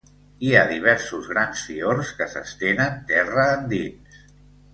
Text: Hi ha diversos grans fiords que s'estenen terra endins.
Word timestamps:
Hi 0.45 0.53
ha 0.55 0.61
diversos 0.69 1.29
grans 1.33 1.61
fiords 1.67 2.09
que 2.23 2.29
s'estenen 2.33 2.97
terra 3.13 3.47
endins. 3.61 4.19